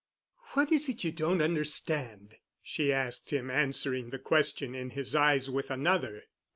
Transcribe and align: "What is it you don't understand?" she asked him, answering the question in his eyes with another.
"What 0.53 0.71
is 0.71 0.89
it 0.89 1.03
you 1.03 1.11
don't 1.11 1.43
understand?" 1.43 2.37
she 2.63 2.91
asked 2.91 3.31
him, 3.31 3.51
answering 3.51 4.09
the 4.09 4.17
question 4.17 4.73
in 4.73 4.89
his 4.89 5.15
eyes 5.15 5.47
with 5.47 5.69
another. 5.69 6.23